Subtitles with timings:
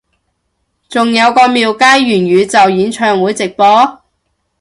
[0.89, 4.01] 仲有個廟街元宇宙演唱會直播？